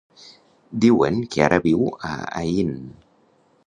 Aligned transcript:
Diuen 0.85 1.21
que 1.35 1.45
ara 1.49 1.61
viu 1.69 1.87
a 2.13 2.17
Aín. 2.43 2.77